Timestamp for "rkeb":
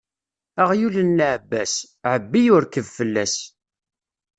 2.63-2.85